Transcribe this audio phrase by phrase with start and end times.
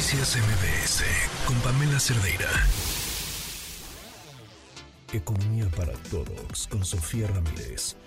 [0.00, 1.04] Noticias MBS
[1.46, 2.48] con Pamela Cerdeira.
[5.12, 7.98] Economía para todos con Sofía Ramírez.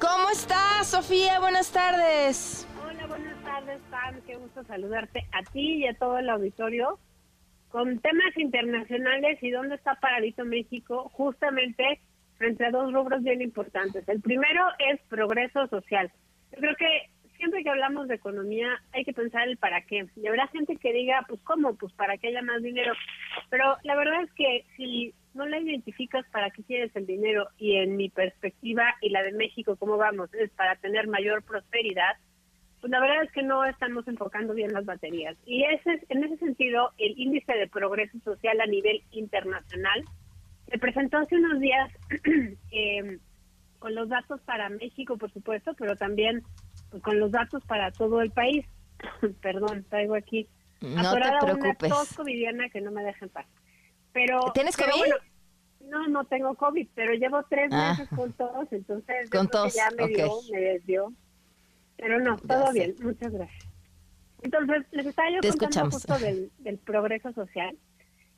[0.00, 1.38] ¿Cómo estás, Sofía?
[1.38, 2.66] Buenas tardes.
[2.84, 4.20] Hola, buenas tardes, Pam.
[4.26, 6.98] Qué gusto saludarte a ti y a todo el auditorio
[7.68, 12.00] con temas internacionales y dónde está paradito México, justamente
[12.36, 14.08] frente a dos rubros bien importantes.
[14.08, 16.10] El primero es progreso social.
[16.50, 20.06] Yo creo que siempre que hablamos de economía hay que pensar el para qué.
[20.16, 22.92] Y habrá gente que diga, pues cómo, pues para que haya más dinero.
[23.48, 27.76] Pero la verdad es que si no la identificas para qué quieres el dinero y
[27.76, 32.16] en mi perspectiva y la de México, cómo vamos, es para tener mayor prosperidad,
[32.80, 35.36] pues la verdad es que no estamos enfocando bien las baterías.
[35.46, 40.04] Y ese, en ese sentido, el índice de progreso social a nivel internacional
[40.68, 41.90] se presentó hace unos días
[42.72, 43.18] eh,
[43.78, 46.42] con los datos para México, por supuesto, pero también
[47.02, 48.66] con los datos para todo el país.
[49.42, 50.48] Perdón, traigo aquí
[50.80, 51.90] no te preocupes.
[51.90, 53.46] una tos covidiana que no me deja en paz.
[54.12, 55.12] Pero, ¿Tienes pero COVID?
[55.90, 57.90] no, no tengo COVID, pero llevo tres Ah.
[57.98, 61.12] meses con tos, entonces Con tos, ya me dio, me desvió.
[61.96, 63.66] Pero no, todo bien, muchas gracias.
[64.42, 65.94] Entonces, les estaba yo Te contando escuchamos.
[65.94, 67.76] justo del, del progreso social,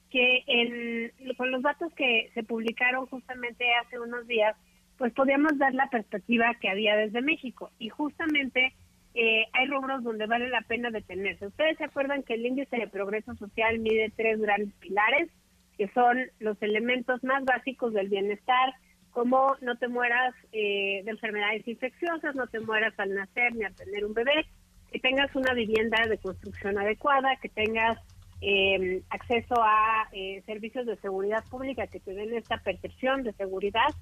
[0.09, 4.57] que en, con los datos que se publicaron justamente hace unos días,
[5.01, 7.71] pues podíamos dar la perspectiva que había desde México.
[7.79, 8.75] Y justamente
[9.15, 11.47] eh, hay rubros donde vale la pena detenerse.
[11.47, 15.31] Ustedes se acuerdan que el índice de progreso social mide tres grandes pilares,
[15.79, 18.75] que son los elementos más básicos del bienestar,
[19.11, 23.75] como no te mueras eh, de enfermedades infecciosas, no te mueras al nacer ni al
[23.75, 24.45] tener un bebé,
[24.93, 27.97] que tengas una vivienda de construcción adecuada, que tengas
[28.43, 33.95] eh, acceso a eh, servicios de seguridad pública que te den esta percepción de seguridad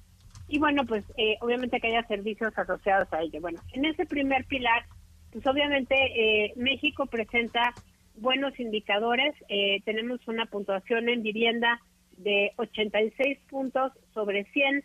[0.48, 3.40] y bueno, pues eh, obviamente que haya servicios asociados a ello.
[3.40, 4.84] Bueno, en ese primer pilar,
[5.30, 7.74] pues obviamente eh, México presenta
[8.16, 9.34] buenos indicadores.
[9.48, 11.80] Eh, tenemos una puntuación en vivienda
[12.16, 14.84] de 86 puntos sobre 100.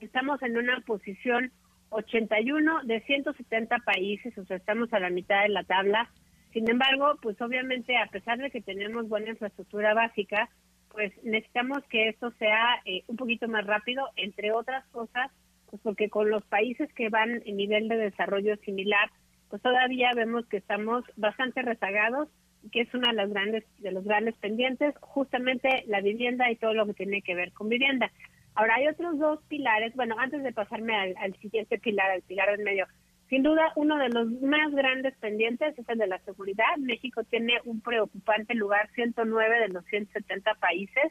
[0.00, 1.52] Estamos en una posición
[1.90, 6.10] 81 de 170 países, o sea, estamos a la mitad de la tabla.
[6.52, 10.48] Sin embargo, pues obviamente a pesar de que tenemos buena infraestructura básica,
[10.92, 15.30] pues necesitamos que esto sea eh, un poquito más rápido, entre otras cosas,
[15.70, 19.10] pues porque con los países que van en nivel de desarrollo similar,
[19.48, 22.28] pues todavía vemos que estamos bastante rezagados,
[22.70, 26.74] que es una de las grandes de los grandes pendientes, justamente la vivienda y todo
[26.74, 28.10] lo que tiene que ver con vivienda.
[28.54, 32.50] Ahora hay otros dos pilares, bueno, antes de pasarme al, al siguiente pilar, al pilar
[32.50, 32.86] del medio,
[33.32, 36.76] sin duda, uno de los más grandes pendientes es el de la seguridad.
[36.76, 41.10] México tiene un preocupante lugar 109 de los 170 países.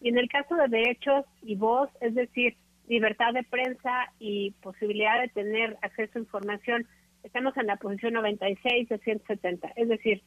[0.00, 2.56] Y en el caso de derechos y voz, es decir,
[2.86, 6.86] libertad de prensa y posibilidad de tener acceso a información,
[7.24, 9.72] estamos en la posición 96 de 170.
[9.74, 10.22] Es decir,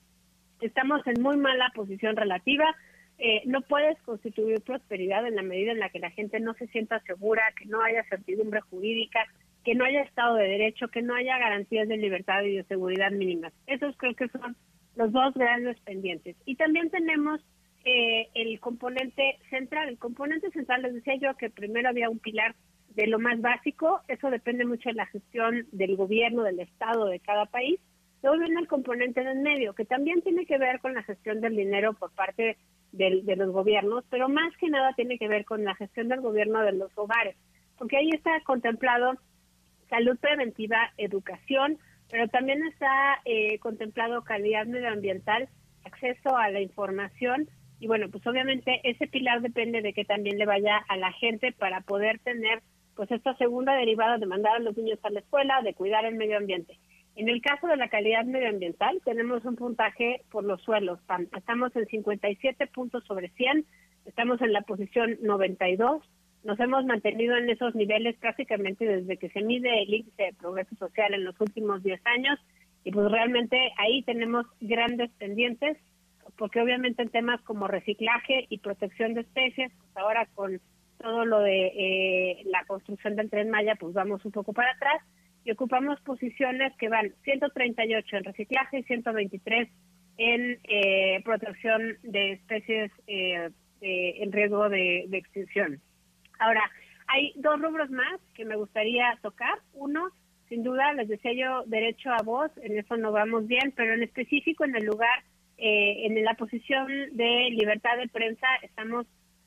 [0.60, 2.76] estamos en muy mala posición relativa.
[3.18, 6.68] Eh, no puedes constituir prosperidad en la medida en la que la gente no se
[6.68, 9.26] sienta segura, que no haya certidumbre jurídica,
[9.64, 13.12] que no haya Estado de Derecho, que no haya garantías de libertad y de seguridad
[13.12, 13.54] mínimas.
[13.68, 14.56] Esos creo que son
[14.96, 16.36] los dos grandes pendientes.
[16.46, 17.42] Y también tenemos
[17.86, 19.90] eh, el componente central.
[19.90, 22.56] El componente central, les decía yo que primero había un pilar
[22.96, 27.20] de lo más básico, eso depende mucho de la gestión del gobierno, del Estado, de
[27.20, 27.80] cada país.
[28.22, 31.56] Luego viene el componente del medio, que también tiene que ver con la gestión del
[31.56, 32.58] dinero por parte
[32.92, 36.20] del- de los gobiernos, pero más que nada tiene que ver con la gestión del
[36.20, 37.38] gobierno de los hogares,
[37.78, 39.14] porque ahí está contemplado
[39.90, 41.78] salud preventiva, educación,
[42.10, 45.50] pero también está eh, contemplado calidad medioambiental,
[45.84, 50.46] acceso a la información y bueno, pues obviamente ese pilar depende de que también le
[50.46, 52.62] vaya a la gente para poder tener
[52.96, 56.16] pues esta segunda derivada de mandar a los niños a la escuela, de cuidar el
[56.16, 56.78] medio ambiente.
[57.16, 61.00] En el caso de la calidad medioambiental, tenemos un puntaje por los suelos.
[61.36, 63.66] Estamos en 57 puntos sobre 100,
[64.06, 66.04] estamos en la posición 92,
[66.44, 70.76] nos hemos mantenido en esos niveles prácticamente desde que se mide el índice de progreso
[70.76, 72.40] social en los últimos 10 años
[72.84, 75.78] y pues realmente ahí tenemos grandes pendientes
[76.38, 80.62] porque obviamente en temas como reciclaje y protección de especies, pues ahora con
[80.98, 85.02] todo lo de eh, la construcción del tren Maya, pues vamos un poco para atrás
[85.44, 89.70] y ocupamos posiciones que van 138 en reciclaje y 123
[90.18, 93.50] en eh, protección de especies eh,
[93.82, 95.82] eh, en riesgo de, de extinción.
[96.40, 96.64] Ahora,
[97.08, 99.60] hay dos rubros más que me gustaría tocar.
[99.74, 100.10] Uno,
[100.48, 104.04] sin duda, les decía yo, derecho a voz, en eso no vamos bien, pero en
[104.04, 105.24] específico en el lugar,
[105.58, 109.06] eh, en la posición de libertad de prensa, estamos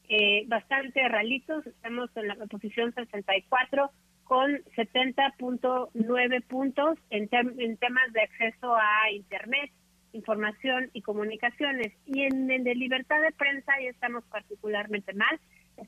[0.08, 3.90] eh, bastante ralitos, estamos en la posición 64
[4.24, 9.70] con 70.9 puntos en, en temas de acceso a Internet.
[10.14, 11.92] información y comunicaciones.
[12.06, 15.40] Y en el de libertad de prensa ahí estamos particularmente mal.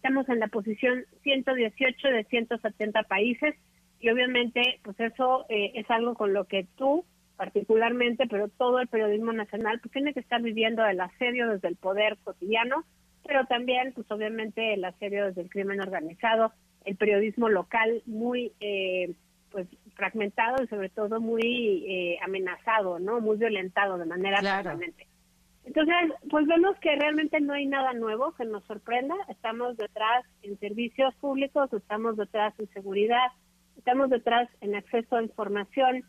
[0.05, 3.55] Estamos en la posición 118 de 170 países
[4.01, 7.07] y obviamente pues eso eh, es algo con lo que tú
[7.39, 11.77] particularmente, pero todo el periodismo nacional pues tiene que estar viviendo el asedio desde el
[11.77, 12.85] poder cotidiano,
[13.27, 16.53] pero también pues obviamente el asedio desde el crimen organizado,
[16.85, 19.15] el periodismo local muy eh,
[19.53, 23.23] pues fragmentado y sobre todo muy eh, amenazado, ¿no?
[23.23, 25.07] Muy violentado de manera permanente.
[25.65, 25.95] Entonces,
[26.31, 29.15] pues vemos que realmente no hay nada nuevo que nos sorprenda.
[29.29, 33.29] Estamos detrás en servicios públicos, estamos detrás en seguridad,
[33.77, 36.05] estamos detrás en acceso a información,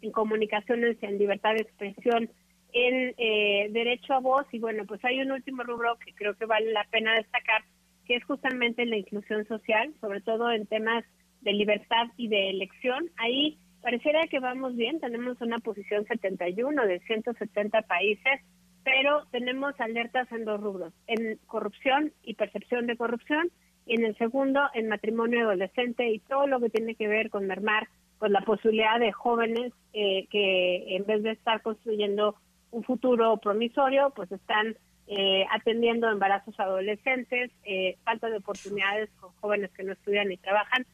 [0.00, 2.30] en comunicaciones, en libertad de expresión,
[2.72, 4.46] en eh, derecho a voz.
[4.52, 7.62] Y bueno, pues hay un último rubro que creo que vale la pena destacar,
[8.06, 11.04] que es justamente la inclusión social, sobre todo en temas
[11.42, 13.10] de libertad y de elección.
[13.18, 18.40] Ahí pareciera que vamos bien, tenemos una posición 71 de 170 países,
[18.84, 23.50] pero tenemos alertas en dos rubros, en corrupción y percepción de corrupción,
[23.86, 27.46] y en el segundo, en matrimonio adolescente y todo lo que tiene que ver con
[27.46, 27.88] mermar
[28.18, 32.36] con la posibilidad de jóvenes eh, que en vez de estar construyendo
[32.70, 34.76] un futuro promisorio, pues están
[35.06, 40.86] eh, atendiendo embarazos adolescentes, eh, falta de oportunidades con jóvenes que no estudian ni trabajan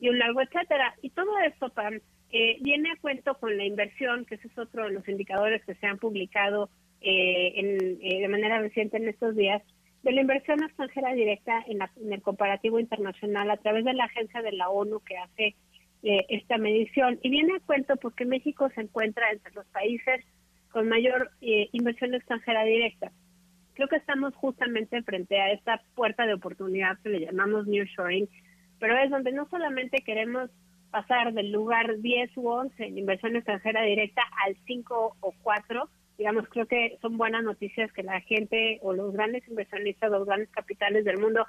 [0.00, 0.94] y un largo etcétera.
[1.02, 2.00] Y todo esto, Pam,
[2.30, 5.74] eh, viene a cuento con la inversión, que ese es otro de los indicadores que
[5.74, 9.62] se han publicado eh, en, eh, de manera reciente en estos días,
[10.02, 14.42] de la inversión extranjera directa en, en, el comparativo internacional a través de la agencia
[14.42, 15.56] de la ONU que hace
[16.00, 17.18] esta medición.
[17.22, 20.24] Y viene a cuento porque México se encuentra entre los países
[20.70, 23.10] con mayor inversión extranjera directa.
[23.74, 28.28] Creo que estamos justamente frente a esta puerta de oportunidad que le llamamos New Shoring,
[28.78, 30.50] pero es donde no solamente queremos
[30.90, 35.88] pasar del lugar 10 u 11 en inversión extranjera directa al 5 o 4,
[36.18, 40.50] digamos, creo que son buenas noticias que la gente o los grandes inversionistas, los grandes
[40.50, 41.46] capitales del mundo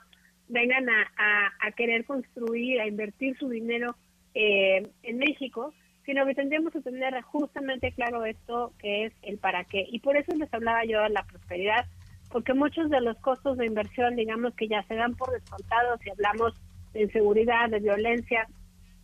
[0.47, 3.95] vengan a, a, querer construir, a invertir su dinero
[4.35, 5.73] eh, en México,
[6.05, 9.85] sino que tendríamos que tener justamente claro esto que es el para qué.
[9.89, 11.85] Y por eso les hablaba yo de la prosperidad,
[12.31, 16.11] porque muchos de los costos de inversión, digamos que ya se dan por descontados si
[16.11, 16.53] hablamos
[16.93, 18.47] de inseguridad, de violencia,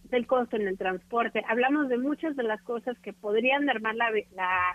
[0.05, 1.43] del costo en el transporte.
[1.47, 4.11] Hablamos de muchas de las cosas que podrían armar la,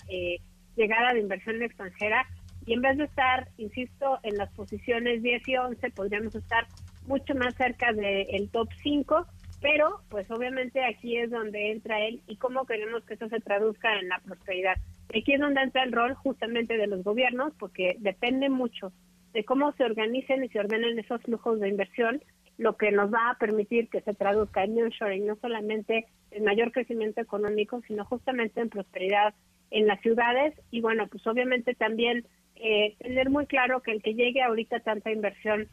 [0.08, 0.38] eh,
[0.76, 2.26] llegada de inversión extranjera
[2.66, 6.66] y en vez de estar, insisto, en las posiciones 10 y 11, podríamos estar
[7.06, 9.26] mucho más cerca del top 5,
[9.60, 13.98] pero pues obviamente aquí es donde entra él y cómo queremos que eso se traduzca
[13.98, 14.76] en la prosperidad.
[15.08, 18.92] Aquí es donde entra el rol justamente de los gobiernos, porque depende mucho
[19.32, 22.22] de cómo se organicen y se ordenen esos flujos de inversión
[22.60, 26.72] lo que nos va a permitir que se traduzca en nearshoring, no solamente en mayor
[26.72, 29.34] crecimiento económico, sino justamente en prosperidad
[29.70, 32.26] en las ciudades y bueno, pues obviamente también
[32.56, 35.68] eh, tener muy claro que el que llegue ahorita tanta inversión,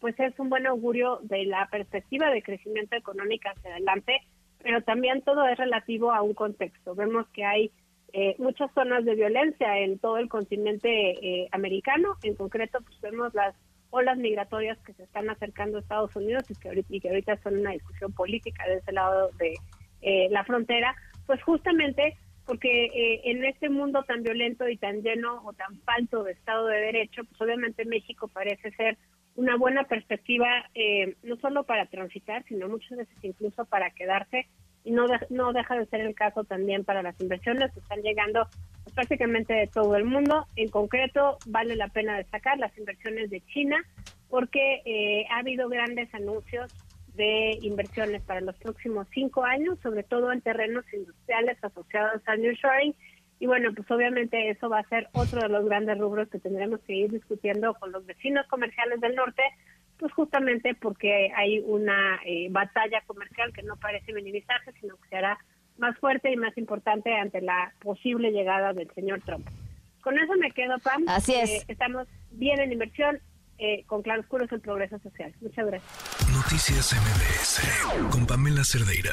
[0.00, 4.20] pues es un buen augurio de la perspectiva de crecimiento económico hacia adelante,
[4.62, 6.94] pero también todo es relativo a un contexto.
[6.94, 7.70] Vemos que hay
[8.12, 13.34] eh, muchas zonas de violencia en todo el continente eh, americano, en concreto pues vemos
[13.34, 13.54] las
[13.90, 17.36] olas migratorias que se están acercando a Estados Unidos y que ahorita, y que ahorita
[17.42, 19.54] son una discusión política de ese lado de
[20.02, 20.94] eh, la frontera,
[21.26, 22.16] pues justamente
[22.48, 26.66] porque eh, en este mundo tan violento y tan lleno o tan falto de Estado
[26.66, 28.96] de Derecho, pues obviamente México parece ser
[29.36, 34.46] una buena perspectiva eh, no solo para transitar, sino muchas veces incluso para quedarse
[34.82, 38.48] y no, no deja de ser el caso también para las inversiones que están llegando
[38.94, 40.46] prácticamente de todo el mundo.
[40.56, 43.76] En concreto, vale la pena destacar las inversiones de China
[44.30, 46.72] porque eh, ha habido grandes anuncios
[47.18, 52.94] de inversiones para los próximos cinco años, sobre todo en terrenos industriales asociados al Shoring.
[53.40, 56.80] Y bueno, pues obviamente eso va a ser otro de los grandes rubros que tendremos
[56.80, 59.42] que ir discutiendo con los vecinos comerciales del norte,
[59.98, 65.16] pues justamente porque hay una eh, batalla comercial que no parece minimizarse, sino que se
[65.16, 65.38] hará
[65.76, 69.46] más fuerte y más importante ante la posible llegada del señor Trump.
[70.02, 71.04] Con eso me quedo, Pam.
[71.08, 71.50] Así es.
[71.50, 73.20] Eh, estamos bien en inversión,
[73.58, 75.34] eh, con claroscuros el progreso social.
[75.40, 76.28] Muchas gracias.
[76.32, 79.12] Noticias MBS con Pamela Cerdeira.